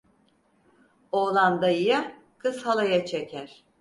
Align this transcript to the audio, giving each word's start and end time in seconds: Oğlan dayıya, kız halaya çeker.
Oğlan 1.11 1.61
dayıya, 1.61 2.15
kız 2.37 2.65
halaya 2.65 3.05
çeker. 3.05 3.63